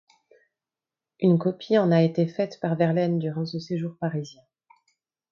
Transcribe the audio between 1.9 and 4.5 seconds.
a été faite par Verlaine durant ce séjour parisien.